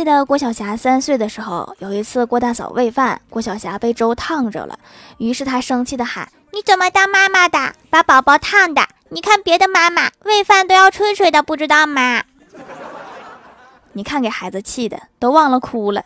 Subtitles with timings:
[0.00, 4.78] 记得郭晓霞三岁的时候有一次郭大嫂喂饭郭晓霞被粥烫着了
[5.18, 7.74] 于是她生气的喊你怎么当妈妈的？
[7.90, 12.22] 把宝宝烫的你看别的妈妈喂饭都要吹吹的不知道吗？
[13.92, 16.02] 你看给孩子气的都忘了哭了。